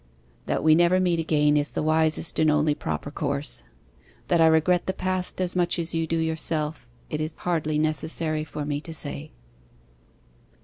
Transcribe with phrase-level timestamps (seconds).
[0.47, 3.61] That we never meet again is the wisest and only proper course.
[4.29, 8.43] That I regret the past as much as you do yourself, it is hardly necessary
[8.43, 9.31] for me to say.